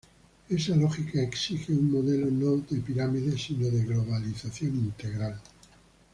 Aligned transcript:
Esa 0.49 0.75
lógica 0.75 1.21
exige 1.21 1.71
un 1.73 1.91
modelo 1.91 2.25
no 2.31 2.57
de 2.67 2.79
pirámide, 2.79 3.37
sino 3.37 3.67
de 3.67 3.83
globalización 3.85 4.75
integral. 4.77 5.39